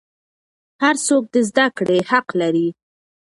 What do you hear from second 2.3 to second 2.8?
لري.